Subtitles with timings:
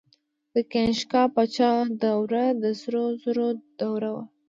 [0.53, 3.47] د کنیشکا پاچا دوره د سرو زرو
[3.79, 4.23] دوره وه